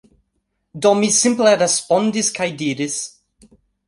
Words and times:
Do, 0.85 0.93
mi 1.01 1.09
simple 1.17 1.51
respondis 1.63 2.31
kaj 2.39 2.47
diris 2.63 2.97